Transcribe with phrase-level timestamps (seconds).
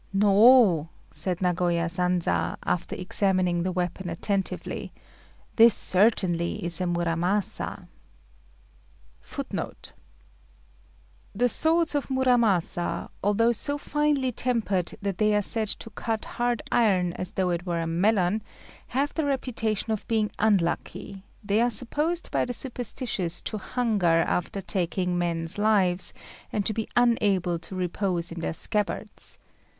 [0.13, 4.91] "No," said Nagoya Sanza, after examining the weapon attentively,
[5.57, 7.87] "this certainly is a Muramasa."
[9.21, 9.91] [Footnote
[11.35, 16.25] 27: The swords of Muramasa, although so finely tempered that they are said to cut
[16.25, 18.41] hard iron as though it were a melon,
[18.87, 24.61] have the reputation of being unlucky: they are supposed by the superstitious to hunger after
[24.61, 26.11] taking men's lives,
[26.51, 29.37] and to be unable to repose in their scabbards.